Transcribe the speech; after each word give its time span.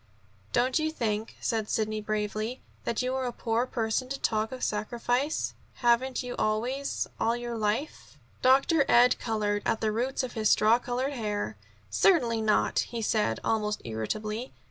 "Don't 0.51 0.79
you 0.79 0.89
think," 0.89 1.35
said 1.41 1.69
Sidney 1.69 2.01
bravely, 2.01 2.59
"that 2.85 3.03
you 3.03 3.13
are 3.13 3.25
a 3.27 3.31
poor 3.31 3.67
person 3.67 4.09
to 4.09 4.19
talk 4.19 4.51
of 4.51 4.63
sacrifice? 4.63 5.53
Haven't 5.75 6.23
you 6.23 6.35
always, 6.39 7.05
all 7.19 7.35
your 7.37 7.55
life" 7.55 8.17
Dr. 8.41 8.83
Ed 8.89 9.19
colored 9.19 9.63
to 9.65 9.77
the 9.79 9.91
roots 9.91 10.23
of 10.23 10.33
his 10.33 10.49
straw 10.49 10.79
colored 10.79 11.13
hair. 11.13 11.55
"Certainly 11.91 12.41
not," 12.41 12.79
he 12.79 13.03
said 13.03 13.39
almost 13.43 13.79
irritably. 13.85 14.51